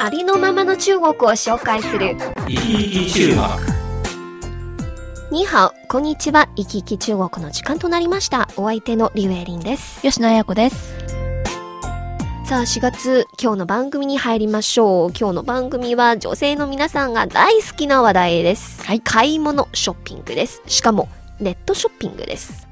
[0.00, 2.16] ありのままの中国を紹介する。
[2.46, 3.30] 生き生き中
[5.30, 6.48] 国にハオ、こんにちは。
[6.54, 8.48] 生き生き中国の時間となりました。
[8.56, 10.00] お相手のリュウエリンです。
[10.02, 10.94] 吉野彩子です。
[12.44, 15.10] さあ、4月、今日の番組に入りましょう。
[15.18, 18.80] 今日の番組は女性の皆さんが大好きな話題です。
[18.84, 20.62] はい買い物、ショッピングです。
[20.68, 21.08] しかも、
[21.40, 22.67] ネットショッピングです。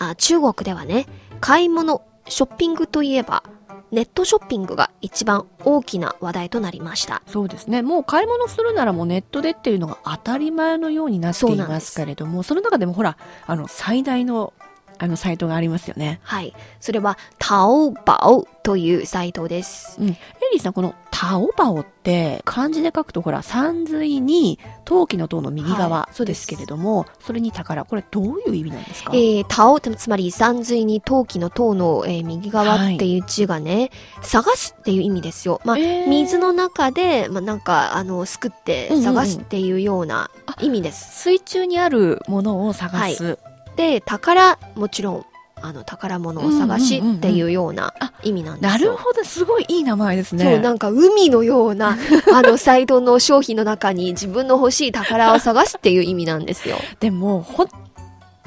[0.00, 1.06] あ中国ではね、
[1.40, 3.44] 買い物、ショッピングといえば、
[3.92, 7.22] ネットショッピングが一番大きな話題となりました。
[7.26, 7.82] そうですね。
[7.82, 14.54] もう買い物するならもうネットでっていうのが当たり前のようになっていますけれども、その中でもほら、あの、最大の、
[15.02, 16.20] あの、サイトがありますよね。
[16.22, 16.52] はい。
[16.78, 19.96] それは、タオバオというサイトです。
[19.98, 20.08] うん。
[20.10, 20.16] エ
[20.52, 27.86] リーさん、このタオバオって、漢字で書くとほら、三髄に、陶器の塔の右側はいそうですけれども、それに宝。
[27.86, 29.12] これどういう意味なんですか？
[29.14, 35.62] えー、タオ、つまり山水に陶器の塔の、えー右側っていう字がね、探すっていう意味ですよ。
[35.64, 41.22] まあ、えー水の中で、まあ、なんか、あの、すくってうんうんうん探すっていうような意味です。
[41.22, 43.38] 水中にあるものを探す。
[43.80, 45.26] で、宝、もちろん、
[45.62, 48.70] あの、宝物を探しっていうようなあ意味なんですよ。
[48.70, 50.44] なるほど、すごいいい名前ですね。
[50.44, 51.96] そう、なんか海のような、
[52.34, 56.76] あの、サイトの商品の中に自分の欲しい宝を探すっていう意味なんですよ。
[57.00, 57.68] でも、本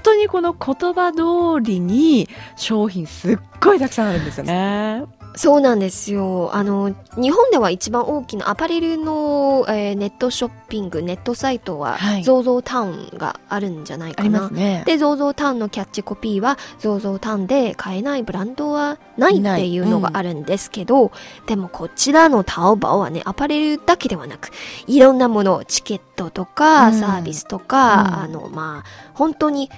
[0.03, 5.03] 当にこの言葉通りに商品すっごいたくさんあるんですよね。
[5.35, 6.51] そうなんですよ。
[6.53, 14.47] あの、日本では一番大きなアパレルの、えーネットショッピング、ネットサイトは、はいゾウゾウタウンがあるんじゃないかな。
[14.47, 14.83] すね。
[14.85, 21.11] で、ゾウゾウタウンのキャッチコピーは、ゾウゾウタウンで買えないブランドはないっていうのがあるんですけど、
[21.47, 24.50] でもこちらのタオバオはね、アパレルだけではなく、
[24.88, 29.69] いろんなもの、チケットとか、うんサービスとか、うんあの、まあ、本当に、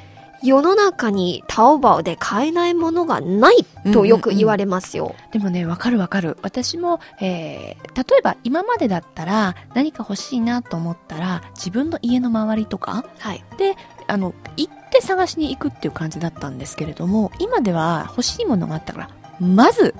[0.45, 5.15] 世の中にタオバオで買えないものがないとよく言われますよ。
[5.31, 6.37] でもね、わかるわかる。
[6.43, 13.43] 私も、えー、例えば今までだったら何か欲しいなと思ったら自分の家の周りとかはい。
[13.57, 13.75] で、
[14.07, 19.95] あの、行って探しに行くっていう感じだったんですけれども、今では欲しいものがあったから、まず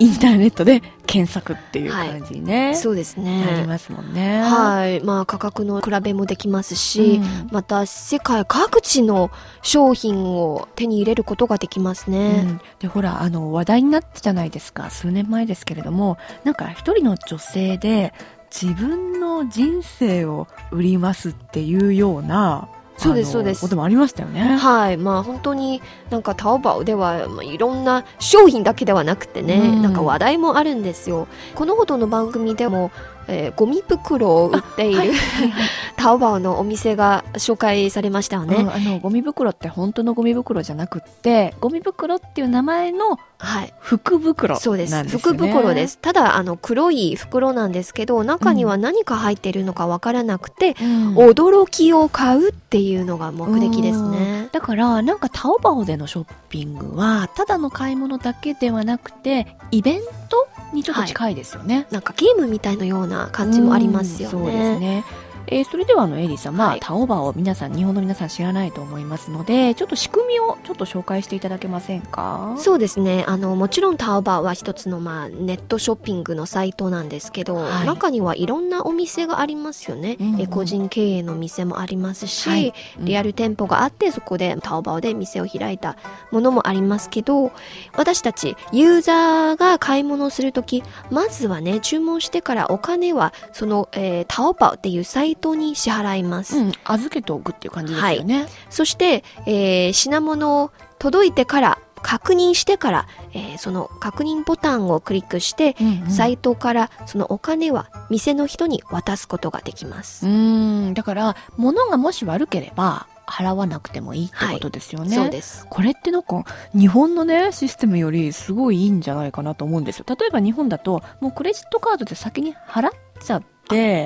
[0.00, 3.66] インターネットで検索っていう感じにね、そうですなりね。
[3.66, 4.42] ますもんね。
[4.42, 5.02] はい。
[5.02, 9.30] まあ価格の比べもできますし、うんまた世界各地の
[9.62, 12.42] 商品を手に入れることができますうね。
[12.42, 18.12] ん、でほらあの話題になったじゃないですか数年前ですけれどもなんか一人の女性で
[18.50, 24.40] 自分の人生を売りますっていうようなそうですそうですこともありましたよね。
[24.40, 24.96] はい。
[24.96, 31.28] まあ本当になんかタオバオでは、まあ、いろんな商品だけではなくてね、うんなんか話題もあるんですよ。
[31.54, 32.90] このほどの番組でも、
[33.28, 35.10] えーゴミ袋を売っている、はい
[35.96, 38.56] タオバオのお店が紹介されましたよね。
[38.56, 43.72] うんあのゴミ袋って本当のゴミ袋じゃなくってゴミ袋っていう名前のはい。
[43.80, 45.18] 福袋なんですよ、そうね、です。
[45.18, 45.98] 福袋で、す。
[45.98, 54.48] ただ、あの、黒い袋なんですけど、中には何か入っているのかわからなくて、うん驚きを買うっていうのが目的ですね。
[54.52, 61.86] だからなんかタオバオでのショッピングはただの買い物だけではなくてイベントにちょっと近いですよね。
[61.90, 64.36] なんかゲームみたいなような感じもありますよね。
[64.36, 65.04] うんそうですね。
[65.50, 66.80] えーそれではあのエリーさん、まあ、はい。
[66.80, 72.54] タオバオ皆さん日本の皆さん知らないと思いますのでちょっと仕組みをちょっと紹介していただけませんか？
[72.58, 73.24] そうですね。
[73.26, 77.86] あの、もちろんタオバオは一つの、まあ、ネットショッピングのサイトなんですけど、はい。
[77.86, 80.16] 中にはいろんなお店がありますよね。
[80.20, 82.74] うんうんえ個人経営の店もありますし、はい。
[82.98, 83.04] うん。
[83.04, 85.96] リアル店舗があって、そこでタオバオで店を開いた
[86.30, 87.52] ものもありますけど、
[87.96, 96.56] 私たちユーザーが買い物をするとき、まずはね、注文してからお金は、その、えータオバオっていうサイトに支払います。
[96.58, 98.46] うん、預けておくっていう感じですよね。
[98.70, 110.26] そして、えー品物を届いてから、確認してから、ええーその確認ボタンをクリックして、うんうんサイトからそのお金は店の人に渡すことができます。
[110.26, 115.14] うーん、だから、物がもし悪ければ、払わなくてもいいってことですよね。
[115.14, 115.66] そうです。
[115.68, 116.44] これってなんか、
[116.74, 120.06] 日本のね、システムよりすごいいいんじゃないかなと思うんですよ。
[120.08, 122.90] 例えば日本だと、もうクレジットカードで先に払っ
[123.20, 123.57] ちゃって、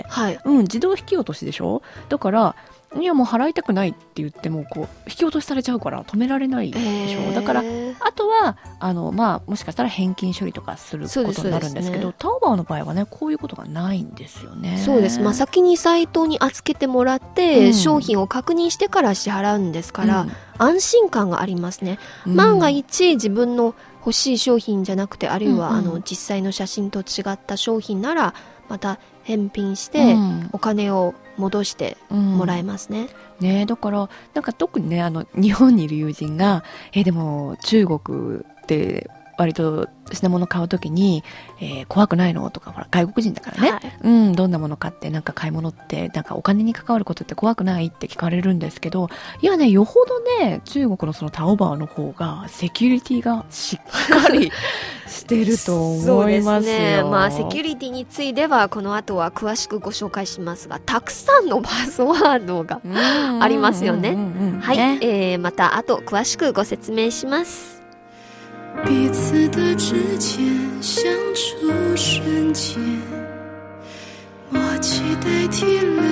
[0.09, 0.41] はい。
[0.45, 1.83] うん、自動引き落としでしょ？
[2.09, 2.57] だから、
[2.95, 6.79] いやもう払いたくないって言っても、こう、引き落としされちゃうから止められないで
[7.09, 14.77] しょ、だから、えーあとは、あの、まあ、もしかしたら返金処理とかすることになるんですけど、ねタオバオの場合はね、こういうことがないんですよね。
[14.79, 15.21] そうです。
[15.21, 20.27] まあ、先にサイトに預けてもらって、うん商品を確認してから支払うんですから、
[20.59, 21.99] 安心感がありますね。
[22.27, 28.35] うん万が一自分の欲しい商品じゃなくて、あるいは、うんうんあの、実際の写真と違った商品なら、
[28.69, 33.09] また返品して、うんお金を戻してもらえますね。
[33.41, 41.25] ねだからなんか特にねあの日本にいる友人がえーでも中国って割と品物買うときに、
[41.61, 43.93] えー怖くないのとかほら外国人だからね、はい。
[44.03, 49.09] うんどんなもの買ってなんか買い物ってなんかお金に関わることって怖くないって聞かれるんですけど
[49.41, 54.51] いやねよほどね中国のそのタオバオの方がセキュリティがしっかり
[55.13, 56.73] してると思いますよ。
[56.73, 57.03] ね。
[57.05, 62.81] まあ、セキュリティについては、この後は詳しくご紹介しますが、たくさんのパスワードが。
[63.41, 64.17] ありますよね。
[64.61, 64.99] はい、ね。
[65.03, 67.82] えー、また後詳しくご説明します。
[68.85, 70.45] 彼此的指尖
[70.81, 71.05] 相
[71.35, 72.81] 触瞬间，
[74.51, 76.03] 默契代替了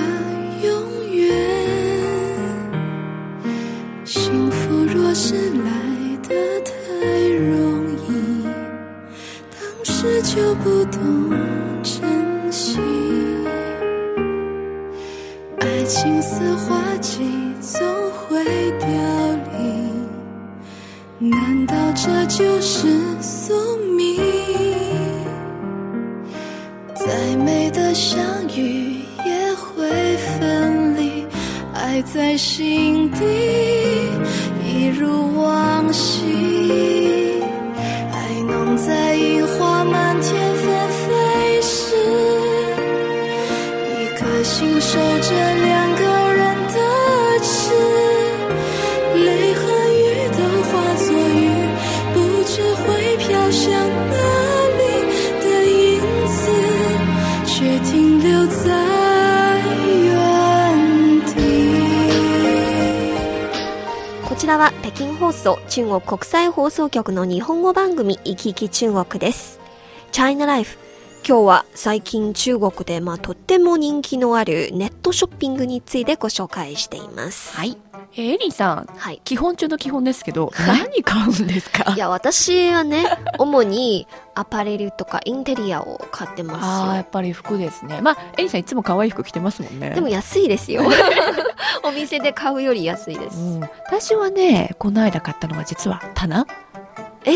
[64.93, 69.61] 北京放送中国国際放送局の日本語番組「いきいき中国」です。
[70.11, 70.77] チャイナライフ
[71.27, 77.55] 今日は最近中国で、まあ、とっても人気のあるネットショッピングについてご紹介しています。
[77.55, 77.77] はい。
[78.13, 79.21] えーエリーさん、はい。
[79.23, 81.93] 基本中の基本ですけど、 何買うんですか？
[81.93, 83.05] いや、私はね、
[83.39, 86.95] 主にアパレルとかインテリアを買ってああ、ますよ。
[86.95, 88.01] やっぱり服ですね。
[88.01, 89.91] まあ、エリーさんいつも可愛い服着てますもんね。
[89.91, 90.83] でも安いですよ。
[91.83, 93.37] お店で買うより安いです。
[93.37, 96.45] うん、私はね、この間買ったのが実は棚
[97.25, 97.31] え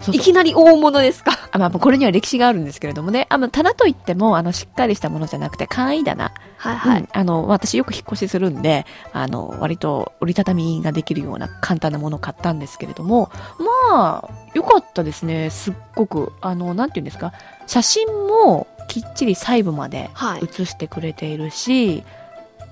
[0.00, 1.32] そうそういきなり大物ですか？
[1.50, 3.26] あまあ、これには歴史があるんですけれどもね。
[3.30, 6.32] あの、棚といっても、あの、しっかりしたものじゃなくて、簡易棚。
[6.56, 7.00] はいはい。
[7.00, 13.30] うんあの、私よく引っ越しするんで、あの、割と折りたたみができるような簡単なものを買ったんですけれども、
[13.90, 15.50] まあ、良かったですね。
[15.50, 16.32] すっごく。
[16.40, 17.32] あの、なんていうんですか？
[17.66, 20.40] 写真もきっちり細部まではい。
[20.42, 22.04] 写してくれているし、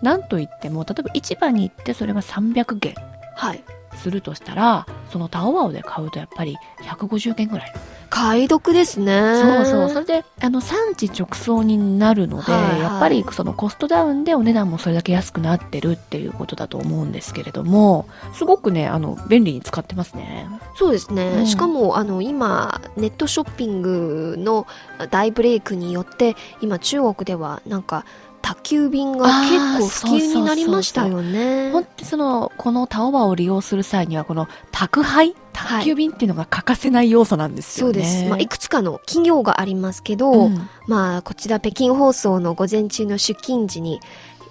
[0.03, 2.95] なんといっても、例えば市場に行ってそれが300元
[3.35, 3.63] はい。
[4.07, 7.73] するとしたら、そのタオワオで買うとやっぱり150元ぐらい。
[8.09, 9.21] 買い得ですね。
[9.43, 9.91] そうそう。
[9.91, 20.47] それで、あの、産地直送になるので、はいはいやっぱりそのコストダウンでお値段もそれだけ安くなってるっていうことだと思うんですけれども、すごくね、あの、便利に使ってますね。
[20.77, 21.27] そうですね。
[21.39, 24.69] うんしかも、あの、今、ネットショッピングの
[25.11, 28.05] 大ブレイクによって、今中国ではなんか、
[28.47, 31.73] 宅急便が結構普及になりましたよね。
[31.73, 37.93] 本当にその、このタオバを利用する際には、この宅配宅急便っていうのが欠かせない要素なんですよね。
[37.95, 38.25] そうです。
[38.27, 44.01] まあ、いくつかの企業がありますけど、うんまあ、こちら北京放送の午前中の出勤時に、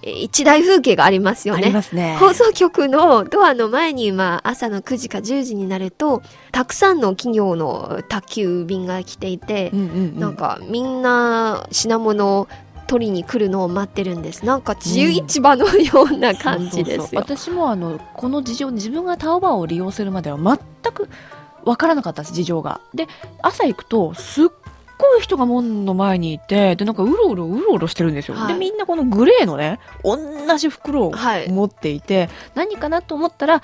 [0.04, 1.72] えー一大風景がありますよありね。
[1.72, 2.16] ますね。
[2.20, 6.22] 放送局のドアの前に、まあ、朝の9時か10時になると、
[6.52, 12.48] たくさんの企業の宅急便が来ていてう、んうんうん、なんかみんな品物を
[12.88, 14.46] 取りに来るのを待ってるんです。
[14.46, 17.20] なんか自由市場のような感じですうそうそう。
[17.20, 21.10] 私もあのこの事情自分がタオバを利用するまでは全く
[21.64, 22.82] わからなかったです事情が。
[22.94, 23.08] で
[23.42, 24.48] 朝行くとすっ
[24.98, 28.54] ごい人が門の前にいてでなんかうろうろうろうろしてるんですよ、はい。
[28.54, 30.18] でみんなこのグレーのね同
[30.58, 31.52] じ袋をはい。
[31.52, 33.62] 持っていて、何かなと思ったら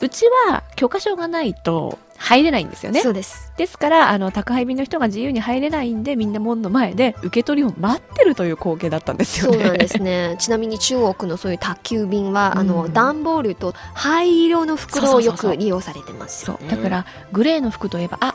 [0.00, 3.52] うちは許可証がないと入れないんですよねそうです。
[3.56, 10.36] ですからあの宅配便の人が自由に入れないんでみんな門の前で受け取りを待ってるという光景だったんですよねそうなんですね。
[10.40, 16.66] ちなみに中国のそういう宅急便は、あうの、ん段ボールと灰色の袋をよく利用されてますそよね。
[16.68, 18.34] うだからグレーの服といえばあ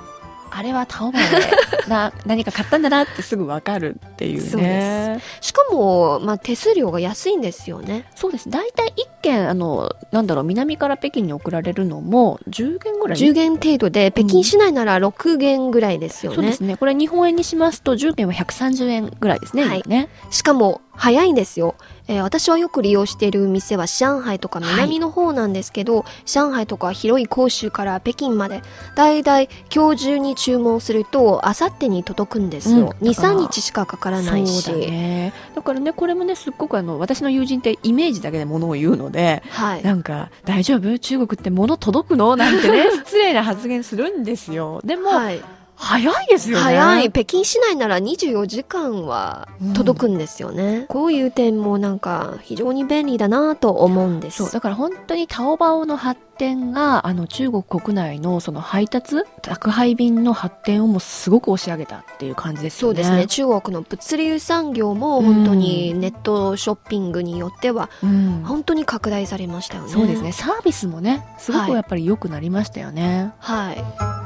[0.52, 5.18] あれはタオバオでな 何か買ったんだなってすぐ分かるっていうね。
[5.18, 8.06] でしかも、まあ、手数料が安いんですよね。
[8.16, 8.50] そうです。
[8.50, 8.92] 大体1
[9.22, 13.18] 件あのなんだろう南から北京に送られるのも10件ぐらい。
[13.18, 16.36] 10元程度で、北京市内なら6元ぐらいですよね。
[16.36, 16.60] そうです。
[16.62, 16.76] ね。
[16.76, 19.84] これ日本円にしますと10件は130円ぐらいですね、はい。
[19.86, 20.10] 今ね。
[20.30, 21.76] しかも、早いんですよ。
[22.08, 28.62] えー私はよく利用している店は上海とか南の方なんですけど、上海とか広い広州から北京まで、
[28.96, 32.94] だいたい今日中に注文すると、あさってに届くんですよ。
[33.00, 34.62] うん2、3日しかかからないし。
[34.64, 39.84] そうだねだからねこれもねすっごくあの私の友人ってイメージだけで物を言うのではい。
[39.84, 40.98] なんか大丈夫？
[41.00, 42.36] 中国って物届くの？
[42.36, 45.42] なんてね 失礼な発言するんですよでも、はい。
[45.82, 47.12] 早いですよね早い。
[47.12, 50.86] 北京市内なら24時間は届くんですよね。
[50.90, 54.38] こういう点もなんか非常に便利だなと思うんです。
[54.44, 63.26] そうだから本当にタオバオの発展があの中国国内のその配達宅配便の発展をもうすごく押し上げたっていう感じですよねそうですね。
[63.26, 69.90] 中国の物流産業も本当にネットショッピングによってはうん本当に拡大されましたよね。
[69.92, 70.32] そうですね。
[70.32, 74.21] サービスもねすごくはいやっぱり良くなりましたよね、はい。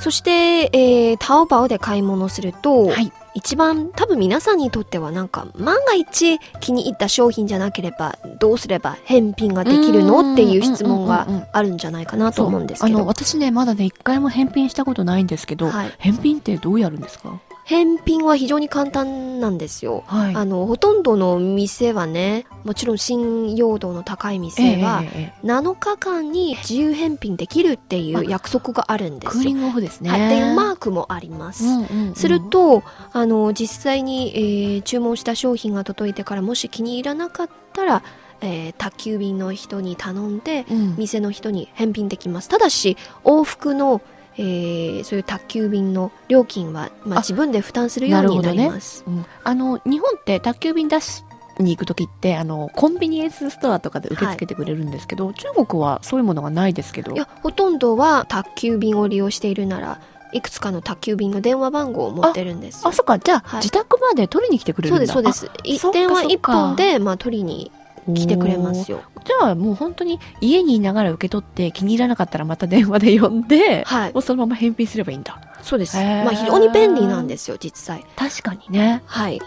[0.00, 0.30] そして、
[0.72, 3.12] えー、タオバオで買い物すると、はい。
[3.32, 13.06] 一番多分皆さんにとってはなんか万が一気に入った商品じゃなければどうすれば返品ができるのっていう質問があるんじゃないかなと思うんですけど。
[13.06, 15.92] 私ねまだね一回も返品したことないんですけど、はい。
[15.98, 17.38] 返品ってどうやるんですか？
[17.64, 20.02] 返品は非常に簡単なんですよ。
[20.06, 29.30] はいあの、ほとんどの店はね、もちろん信用度の高い店は、ええええ7日間に自由返品できるっていう約束があるんですよ。
[29.32, 31.64] クーリングオフですね、はい、マークもあります。
[31.64, 38.02] うんうんうんすると、あの、実際に、えー注文した商品が届いてからもし気に入らなかったら、
[38.40, 42.48] えー宅急便の人に頼んで、うん店の人に返品できます。
[42.48, 44.00] ただし、往復の、
[44.36, 49.04] えーそういう宅急便の料金は、まあ、あ自分で負担するようになります。
[49.06, 49.24] うん。
[49.44, 51.24] あの日本って宅急便出し
[51.58, 57.12] に行く時ってあのコンビニエンスストアとかで受け付けてくれるんですけど、中国はそういうものがないですけど。
[57.12, 60.00] いや、ほとんどは宅急便を利用しているなら、
[60.32, 62.88] いくつかの宅急便の電話番号を持ってるんですよ。
[62.88, 63.18] あそっか。
[63.18, 63.60] じゃあ、はい。
[63.62, 65.68] 自宅まで取りに来てくれるそうんです、だそうです。
[65.74, 67.79] いそっか電話一そっか本で、まあ、取りにあ
[68.14, 69.02] 来てくれますよ。
[69.24, 75.96] じゃあもう本当に家にいながら受け取って気に入らなかったらまた電話で呼んで、はいもうそのまま返品すればいいんだそうです。
[75.96, 78.04] まあ、非常に便利なんですよ、実際。
[78.16, 79.40] 確かにねはい。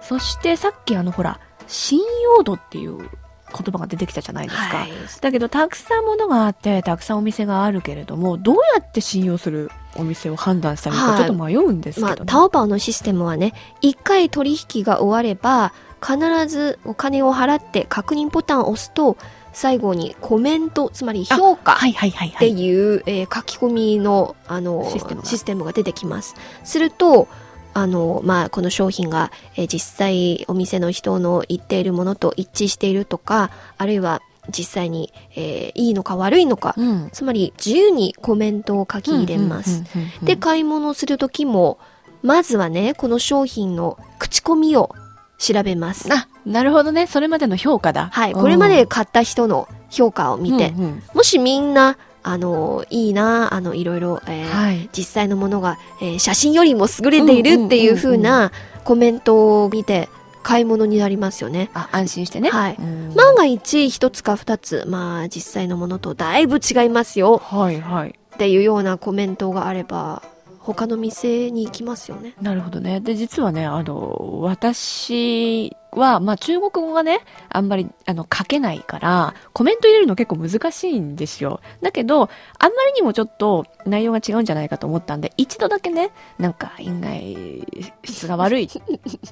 [0.00, 2.00] そしてさっきあのほら信
[2.36, 3.08] 用度っていう
[3.52, 4.92] 言葉が出てきたじゃないですか、はい。
[5.20, 11.10] だけどたくさんものがあってたくさんお店があるけれどもどうやって信用するお店を判断したらいいはい。
[11.12, 15.72] かちょっと迷うんですけど、まあ、ねタオパオのシステムはね、一回取引が終われば、
[16.04, 16.18] 必
[16.48, 19.16] ずお金を払って確認ボタンを押すと、
[19.52, 25.26] 最後にコメント、つまり評価はいはいはいってはいいう、えー書き込みの、あの、システムが。
[25.28, 26.34] システムが出てきます。
[26.64, 27.28] すると、
[27.74, 37.08] あの、まあ、この商品が、えー実際お店の人の言っているものと一致しているとか、あるいは実際に、えーいいのか悪いのか、うん。
[37.12, 39.84] つまり自由にコメントを書き入れます。
[40.22, 41.78] で、買い物するときも、
[42.22, 44.94] まずはね、この商品の口コミを
[45.38, 46.08] 調べます。
[46.12, 47.06] あなるほどね。
[47.06, 48.10] それまでの評価だ。
[48.12, 51.02] はい、これまで買った人の評価を見て、うんうん。
[51.14, 54.88] もしみんな、あの、いいな、あの、いろいろ、えーはい。
[54.92, 58.52] 実際のものが、えー写真よりも優れているっていう風な
[58.84, 60.08] コメントを見て、
[60.42, 61.70] 買い物になりますよね。
[61.72, 62.50] あ安心してね。
[62.50, 62.76] はい。
[62.78, 63.14] うん。
[63.14, 67.38] 万が一一つか二つ、まあ実際のものとだいぶ違いますよ。
[67.38, 68.14] はいはい。
[68.34, 70.22] っていうようなコメントがあれば、
[70.64, 72.34] 他の店に行きますよね。
[72.40, 73.00] なるほどね。
[73.00, 81.60] で、実はね、あの、私は、まあ、中国語がね、あんまり、あの、書けないから、コメント入れるの結構難しいんですよ。
[81.82, 82.24] だけど、あ
[82.68, 87.66] んまりにもちょっと内容が違うんじゃないかと思ったんで、一度だけね、なんか、因外
[88.04, 88.80] 質が悪いって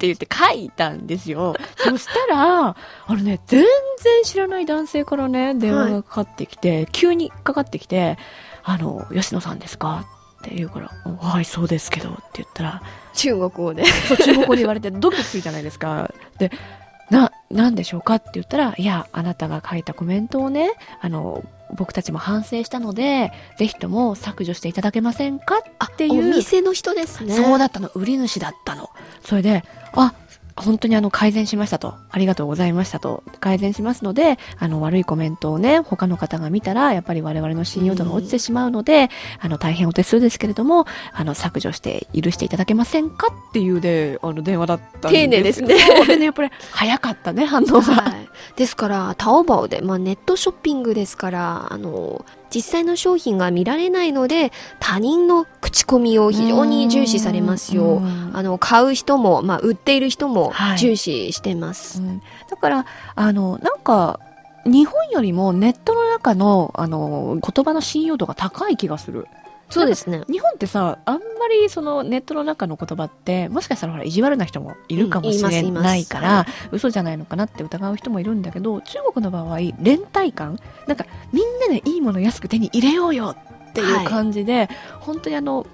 [0.01, 1.55] 言って書いたんですよ。
[1.77, 2.77] そしたら、あ
[3.09, 3.69] のね、全然
[4.25, 8.19] 知らない男性からね、電話がかかってきて、急にかかってきて、
[8.65, 10.05] あの、吉野さんですか？
[10.41, 12.83] って言うから、はい、そうですけど、って言ったら、
[13.15, 13.85] 中国語で。
[14.09, 16.13] そう中国語で言われてドキドキするじゃないですか。
[16.39, 16.51] で、
[17.11, 21.45] な、なんでしょうかって言ったら、いや、あなたが書いたコメントをね、あの、
[21.75, 26.33] 僕たちも反省したので、ぜひとも削除していただけませんかっていう。
[26.33, 27.35] お店の人ですね。
[27.35, 28.91] そうだったの、売り主だったの。
[29.25, 30.15] それで、あ、
[30.57, 45.77] 本当にあの改善しましたと、ありがとうございましたと、改善しますので、あの悪いコメントをね、他の方が見たら、やっぱり我々の信用度が落ちてしまうので、あの大変お手数ですけれども、あの削除して許していただけませんかっていうで、あの電話だったんです丁寧ですね。
[46.07, 47.83] でね、やっぱり早かったね、反応が。
[47.83, 48.29] はい。
[48.57, 57.99] ですから、タオバオで、まあネットショッピングですから、あの、実際の商品が見られないので、他人の口コミを非常に重視されますよ。
[57.99, 62.01] うんあの、買う人も、まあ売っている人もはい重視してます。
[62.01, 64.19] うんだから、あの、なんか、
[64.67, 69.27] 日本よりもネットの中の、あの、言葉の信用度が高い気がする。
[69.71, 70.23] そうですね。
[70.29, 83.37] 日本ってさ、あんまりそのネットの中の言葉って、もしかしたらほら、意地悪な人もいるかもしれないから、嘘じゃないのかなって疑う人もいるんだけど、中国の場合、連帯感なんか、みんなでいいもの安く手に入れようよ
[83.71, 85.67] っていう感じで、本当にあの、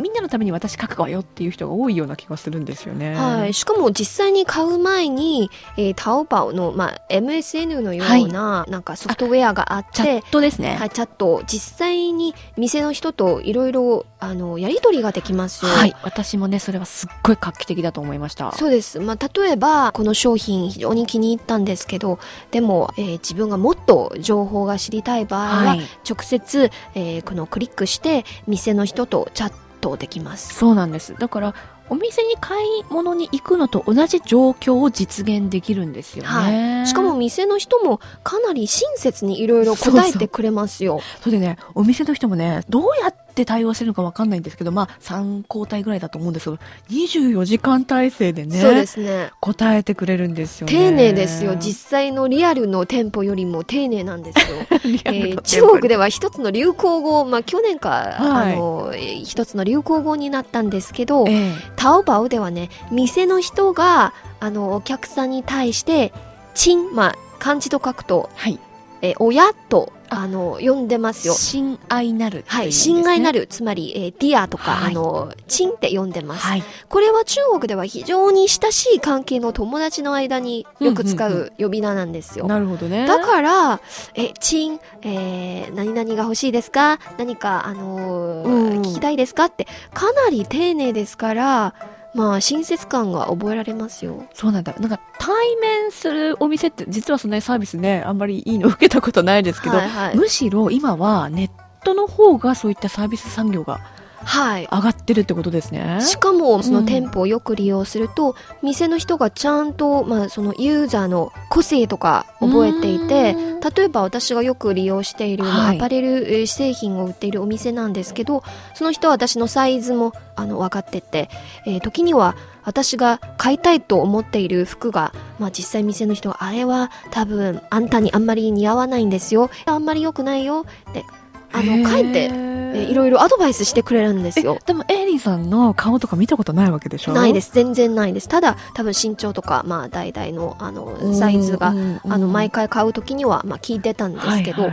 [0.00, 3.14] みんなのために私書くわよっていう人が多いような気がするんですよね。
[3.14, 3.54] はい。
[3.54, 10.76] しかも実際に買う前に、えー、タオバオの、まあ、MSN のような、なんかソフトウェアがあってチャッ、トですね。
[10.76, 15.70] はい、チャット、実際に店の人といろいろ、あの、やりとりができますよ。
[15.70, 15.94] はい。
[16.02, 18.52] 私もね、それはすっごい画期的だと思いました。
[18.52, 18.98] そうです。
[18.98, 22.18] まあ、例えば、この商品非常に気に入ったんですけど、
[22.50, 30.54] でも、えー自分がもっと情報が知りたい場合は、はい直接、えーこのクリックして、店の人とチャットできます。
[30.54, 31.14] そうなんです。
[31.18, 31.54] だから、
[31.92, 36.28] お店に買い物に行くのと同じ状況を実現できるんですよね。
[36.30, 36.86] はい。
[36.86, 41.00] しかも、店の人もかなり親切にいろいろ答えてくれますよ。
[41.20, 46.58] それでね、お店の人もね、どうやって対応してるのかわかんないんですけど、まあ、3交代ぐらいだと思うんですけど、
[46.90, 49.30] 24時間体制でね、そうですね。
[49.40, 50.72] 答えてくれるんですよね。
[50.72, 51.56] 丁寧ですよ。
[51.56, 54.56] 実際のリアルの店舗よりも丁寧なんですよ。
[55.04, 66.12] えー中国では一つの流行語、まあ去年か、はいあの、えー一つの流行語になったんですけど、ええタオバオではね、店の人が、あの、お客さんに対して、
[66.54, 68.60] チン、まあ、漢字と書くと、はい。
[69.00, 71.34] えー親と、ああの、呼んでますよ。
[71.34, 73.40] 親愛なる、はい、親愛なる。
[73.40, 76.46] る、つまり、えーディアとか、はいあの、チンって呼んでます。
[76.46, 76.62] はい。
[76.88, 82.46] これは中国では非常に親しい関係の友達の間によく使う呼び名なんですよ。
[82.46, 83.06] なるほどね。
[83.06, 83.80] だから、
[84.14, 86.98] え、チン、えー、何々が欲しいですか？
[87.16, 88.44] 何か、あの
[88.82, 89.46] 聞きたいですか？
[89.46, 91.74] って、かなり丁寧ですから、
[92.14, 94.26] まあ、親切感が覚えられますよ。
[94.34, 94.74] そうなんだ。
[94.78, 100.16] なんか、対面するお店って、実はそんなにサービスね、あんまりいいの受けたことないですけど、はいはい。
[100.16, 101.50] むしろ今はネッ
[101.84, 103.80] トの方がそういったサービス産業が
[104.24, 104.68] はい。
[104.70, 105.98] 上がってるってことですね。
[106.00, 118.42] しかも、そうのん店舗をよく利用すると、店の人がちゃんと、まあ、そのユーザーの個性とか覚えていて、うん例えば私がよく利用している、アパレルえー製品を売っているお店なんですけど、
[118.74, 121.30] その人は私のサイズもあの分かってて、
[121.64, 129.48] えー時には私が買いたいと思っている服が、まあ実際店の人があれは多分あんたにあんまり似合わないんですよ。
[129.64, 131.04] あんまり良くないよって、
[131.52, 132.30] あの、書いて、
[132.74, 134.58] えーいろいろアドバイスしてくれるんですよ。
[134.66, 137.12] でも、エイリーさんの顔とか見たことないわけでしょ？
[137.12, 137.54] ないですす。
[137.54, 138.28] 全然ないです。
[138.28, 141.68] ただ、多分身長とか、まあ、大体の、あの、サイズが、
[142.08, 144.72] あの、毎回買うときには、まあ、聞いてたんですけど、はい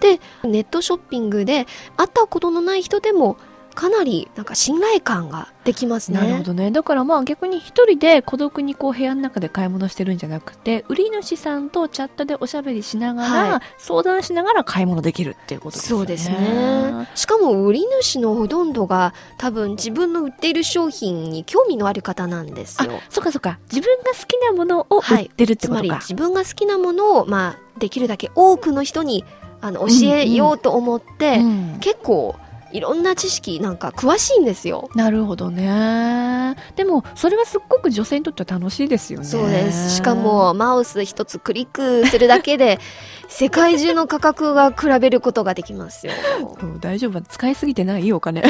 [0.00, 3.36] で、ネットショッピングで会ったことのない人でも、
[3.78, 6.18] かなり、なんか信頼感ができますね。
[6.18, 6.72] なるほどね。
[6.72, 16.00] だからまあ逆に一人で孤独にこう部屋の中で買い物してるんじゃなくて、売り主さんとチャットでおしゃべりしながら、はい相談しながら買い物できるっていうことですよね。
[16.00, 17.08] そうですね。
[17.14, 23.60] しかも、売り主のほとんどが、多分自分の売っている商品に興味のある方なんですあよ。、そっかそっか。
[23.72, 26.04] 自分が好きなものを売ってるってつまりことか。
[26.04, 29.24] 自分が好きなものを、まあ、できるだけ多くの人に
[29.60, 32.34] あの教えようと思って、うん結構
[32.72, 34.90] いろんな知識なんか詳しいんですよ。
[34.94, 36.56] なるほどね。
[36.76, 39.26] でも、それはすっごく女性にとっては楽しいですよね。
[39.26, 39.96] そうです。
[39.96, 42.78] しか、もマウス一つクリックするだけで
[43.28, 46.12] 世界中の価格が比べることができますよ。
[46.80, 48.42] 大丈夫使いすぎてないお金。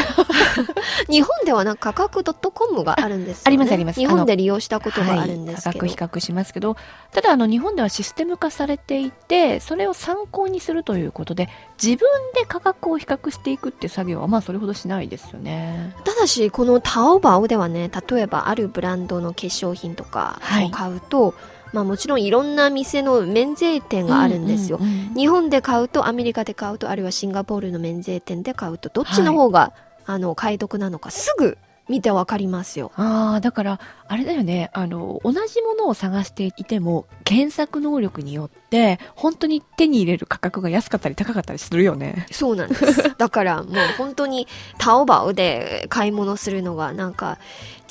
[1.09, 3.43] 日本ではなんか価格 .com があるんですよ、ね。
[3.47, 5.81] ありますあります日本で利用したことがあるんですけど。
[5.81, 6.77] はい、価格比較しますけど、
[7.13, 11.49] ただあの日本ではシステム化されていて、それを参考にするということで、
[11.83, 15.95] 自分で価格を比較していくって作業はまあそれほどしないですよね。
[16.05, 21.35] ただし、このタオバオではね、例えばあるブランドの化粧品とかを買うと、
[21.73, 24.79] まあもちろんいろんな店の免税店があるんですよ。
[24.79, 29.73] うんうんうん日本で買うと、アメリカで買うと、あるいはシンガポールの免税店で買うと、どっちの方が、
[30.07, 32.93] あの、買い得なのかすぐ見てわかりますよ。
[32.97, 34.71] ああ、だから、あれだよね。
[34.73, 42.27] あの、同じものを探していても、検索能力によって、本当に手に入れる価格が安かったり高かったりするよね。
[42.31, 43.13] そうなんです。
[43.17, 44.47] だからもう本当に
[44.79, 47.39] タオバオで買い物するのはなんか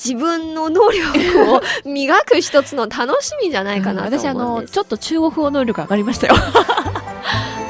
[0.02, 4.18] 自分の能力を 磨く一つの楽しみじゃないかなと思うん。
[4.18, 6.34] 私、あの、ちょっと中国語能力上がりましたよ。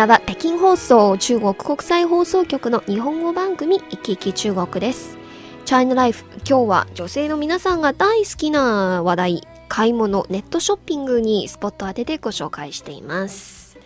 [0.00, 5.18] らは北京放送中国国際放送局の日本語番組「いきいき中国」です。
[5.66, 13.76] チャイナライフ今日は女性の皆さんが大好きな話題買い物ネットショッピングにスポット当ててご紹介しています。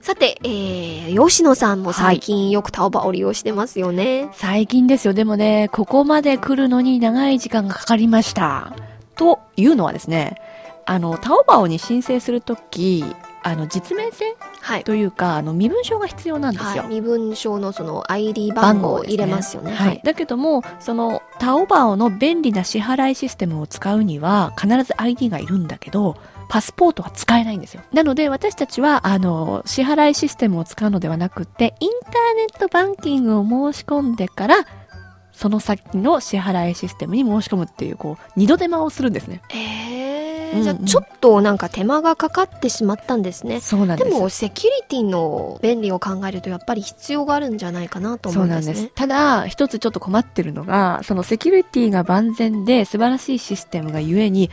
[0.00, 4.28] さて、えー、吉野さんも最近よくタオバを利用してますよね。
[4.32, 5.14] 最近ですよ。
[5.14, 8.72] でもね、ここまで来るのに長い時間がかかりました。
[9.14, 10.40] というのはですね、
[10.86, 13.04] あの、タオバオに申請するとき、
[13.46, 14.84] あの、実名制はい。
[14.84, 16.82] というか、あの、身分証が必要なんですよ。
[16.82, 19.72] はい、身分証のその ID 番号を入れますよね。
[19.72, 20.00] はい。。
[20.02, 26.16] だけども、その、タオバオの便利な支払いシステムを使うには、必ず ID がいるんだけど、
[26.48, 27.82] パスポートは使えないんですよ。
[27.92, 34.56] なので、私たちは、あの、支払いシステムを使うのではなくって、インターネットバンキングを申し込んでから、
[35.36, 39.42] その先の支払いシステムに申し込むっていう、こう、二度手間をするんですね。
[39.50, 40.15] えー、
[40.60, 43.60] うんうんじゃあちょっとなんか手間がかかってしまったんですね。
[43.60, 44.04] そうなんで。
[44.04, 48.74] ですも、セキュリティの便利を考えると、やっぱり必要があるんじゃないかなと思そうなんですね。
[48.74, 48.92] です。
[48.94, 54.50] ただ、一つちょっと困ってるのが、そのセキュリティが万全で素晴らしいシステムがゆえに、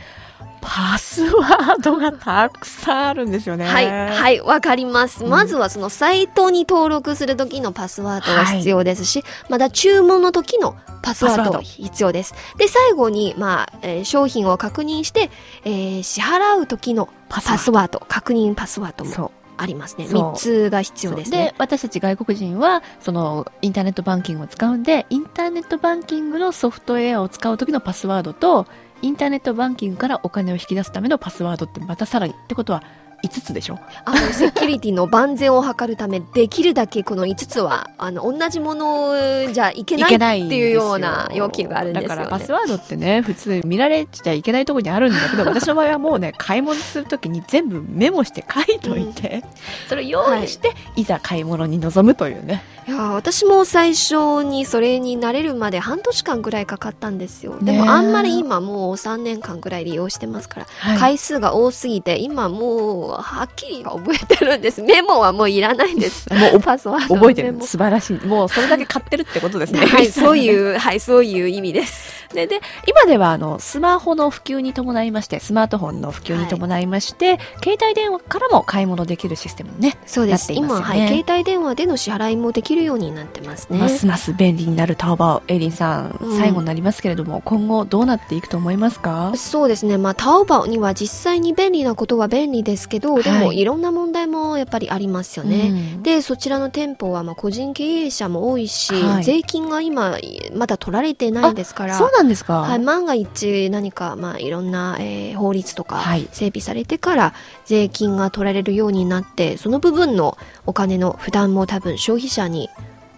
[0.66, 3.66] パスワードがたくさんあるんですよね。
[3.66, 5.22] はい、はい、わかります。
[5.22, 12.34] うんまずはそのサイトに登録する時のパスワードが必要ですし、また注文の時のパスワード必要です。
[12.56, 15.30] で、最後に、まあ、えー商品を確認して、
[15.64, 19.32] えー支払う時のパパスワード、確認パスワードも。
[19.56, 20.08] ありますね。
[20.08, 21.38] そう3つが必要ですね。
[21.38, 28.66] で、私たち外国人は、その、インターネットバンキングを使うんで、インターネットバンキングのソフトウェアを使う時のパスワードと、
[29.02, 32.82] インターネットバンキングからお金を引き出すためのパスワードってまたさらに、ってことは
[33.22, 33.78] 5つでしょ？
[34.04, 39.14] あの、セキュリティの万全を図るため、できるだけこの5つは、あの、同じもの
[39.50, 42.16] じゃいけないっていうような要求があるんですよね。
[42.16, 49.42] だからパスワードってね、普通見られちゃいけないところにあるんだけど、 私の場合はもうね、買い物するときに全部メモして書いといて、
[49.88, 52.62] それを用意して、い、ざ買い物に臨むというね。
[52.86, 57.58] いやー私も最初にそれに慣れるまで半年間ぐらいかかったんですよ。
[57.62, 64.80] でもあんまり今もう3年間ぐらい利用してますから、はい回数が多すぎて今もうはっきり覚えてるんです。
[64.82, 66.26] メモはもういらないんです。
[66.32, 67.56] もうパスワードの覚えてる。
[67.62, 68.26] 素晴らしい。
[68.26, 69.84] もうそれだけ買ってるってことですね。
[69.86, 72.24] はい、そういう、はい、そういう意味です。
[72.34, 80.52] で、で、今ではあの、スマホの普及に伴いまして、スマートフォンの普及に伴いまして、携帯電話からも買い物できるシステムにね、そうです。
[80.52, 83.78] ねはい、携帯電話での支払いもできるようになってますね。
[83.78, 85.42] ますます便利になるタオバオ。
[85.46, 89.32] エイリンさん、うん最後になりますけれども、今後どうなっていくと思いますか？
[89.36, 89.98] そうですね。
[89.98, 95.68] まあ、タオバオには実際に便利なことは便利ですけど、でもはいいろんな問題もやっぱりありますよね。
[95.96, 100.18] うんで、そちらの店舗はまあ個人経営者も多いし、はい税金が今
[100.54, 107.34] まだ取られてないですから、そうなんですか、はい、万が一何か、まあ、いろんな、えー法律とかはい整備されてから
[107.64, 112.70] 税金が取られるようになってその部分のお金の負担も多分消費者に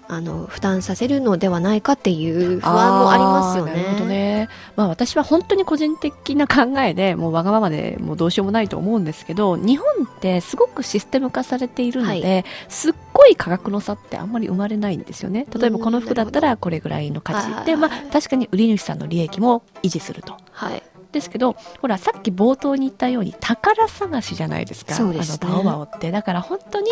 [0.08, 3.72] あの負担させるのではないかっていう不安もありますよね。
[3.72, 4.48] なるほどね。
[4.76, 15.46] まあ私は本当に個人的な考えで、もうわがままでもうどうしようもないと思うんですけど、日本ってすごくシステム化されているので、すっごい価格の差ってあんまり生まれないんですよね。
[15.52, 17.66] 例えばこの服だったらこれぐらいの価はいはいはい値。
[17.66, 20.36] で、まあ確かに売り主さんの利益も維持すると。
[20.52, 20.82] はい
[21.16, 24.94] ですけど、ほら、さっき冒頭に言ったように宝探しじゃないですか。
[24.94, 26.10] そうですねあの、タオバオって。
[26.10, 26.90] だから本当に、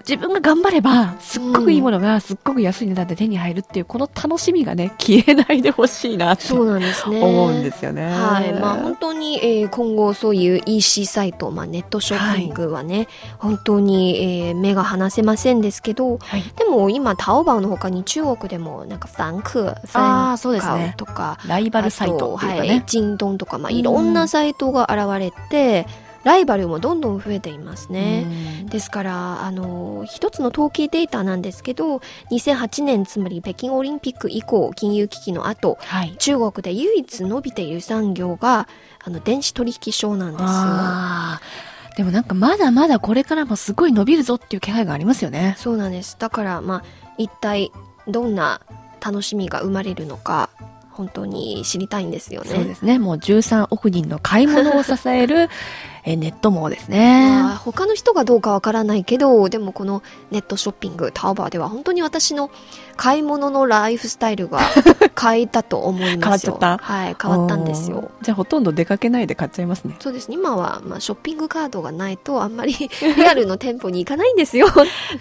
[0.00, 7.22] 自分が頑張れば、すっごくいいものがすっごく安い値段で手に入るっていう、この楽しみがね、 消えないでほしいなってそうなんですね。
[7.22, 8.04] 思うんですよね。
[8.06, 8.52] はい。
[8.52, 19.74] まあ本当に、えー今後そういう EC サイト、まあネットショッピングはね、本当に、えー目が離せませんですけど、はいでも今タオバオの他に中国でもなんかファンク、ファン
[20.32, 22.82] カそうですねウとか、ライバルサイトっていうかあとはい、ね。
[22.86, 25.86] ジンドンとか、まあ、うんいろんなサイトが現れて、
[26.24, 28.26] ライバルもどんどん増えていますね。
[28.48, 31.98] うんですから、あの、一つの統計データなんですけど、
[32.32, 36.16] 2008年、つまり北京オリンピック以降、金融危機の後、はい。
[36.18, 38.66] 中国で唯一伸びている産業が、
[39.04, 40.48] あの、電子取引商なんですよ。
[41.96, 45.54] でもなんかまだまだこれからもすごい伸びるぞっていう気配がありますよね。
[45.56, 46.16] そうなんです。
[46.18, 46.84] だから、まあ、
[47.16, 47.70] 一体、
[48.08, 48.60] どんな
[49.00, 50.50] 楽しみが生まれるのか、
[50.90, 52.50] 本当に知りたいんですよね。
[52.50, 52.98] そうですね。
[52.98, 55.48] もう13億人の買い物を支える
[56.06, 56.98] えネット網ですまあ
[57.50, 57.54] ね。
[57.64, 62.50] 他の人がどうかわからないけど、でもこのネットショッピング、タオバーでは本当に私の
[62.96, 64.60] 買い物のライフスタイルが
[65.20, 66.58] 変えたと思いますよ。
[66.60, 66.78] 変わっちゃった？
[66.78, 68.10] はい、変わったんですよ。
[68.22, 69.96] じゃあほとんど出かけないで買っちゃいますね。
[70.00, 70.34] そうですね。
[70.36, 72.74] 今は、まあ、ショッピングカードがないと、あんまり
[73.16, 74.66] リアルの店舗に行かないんですよ。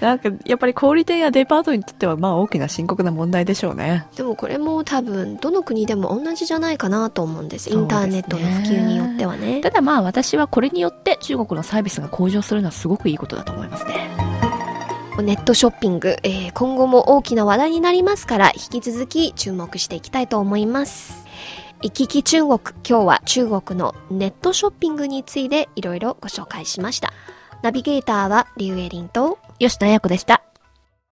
[0.01, 4.05] なんかやっぱり小売店やデパートにとってはまあ大きな深刻な問題でしょうね。
[4.17, 7.69] でもこれも多分、どの国でも同じじゃないかなと思うんです。
[7.69, 9.61] インターネットの普及によってはね。
[9.61, 14.09] ただまあ私はこれによって中国のサービスが向上するのはすごくいいことだと思いますね。
[15.21, 21.25] ネットショッピング、えー今後も大きな話題になりますから、引き続き注目していきたいと思います。
[21.83, 27.13] 行き来中国、今日は中国のネットショッピングについていろいろご紹介しました。
[27.61, 30.43] ナビゲーターはリュウエリンと、吉田彩子でした。